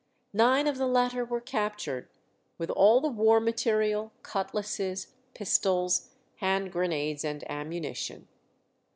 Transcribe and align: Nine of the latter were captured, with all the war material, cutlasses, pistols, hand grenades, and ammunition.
Nine 0.33 0.65
of 0.65 0.79
the 0.79 0.87
latter 0.87 1.23
were 1.23 1.39
captured, 1.39 2.09
with 2.57 2.71
all 2.71 3.01
the 3.01 3.07
war 3.07 3.39
material, 3.39 4.11
cutlasses, 4.23 5.13
pistols, 5.35 6.15
hand 6.37 6.71
grenades, 6.71 7.23
and 7.23 7.43
ammunition. 7.47 8.27